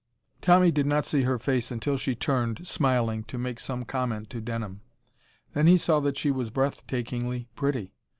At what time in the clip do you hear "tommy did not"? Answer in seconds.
0.41-1.05